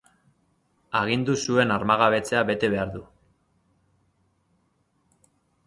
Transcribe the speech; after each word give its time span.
Agindu 0.99 1.35
zuen 1.47 1.73
armagabetzea 1.75 2.41
bete 2.51 2.71
behar 2.77 2.95
du. 2.97 3.03